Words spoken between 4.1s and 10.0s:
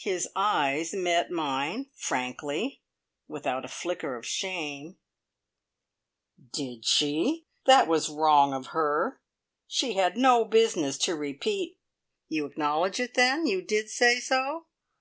of shame. "Did she? That was wrong of her. She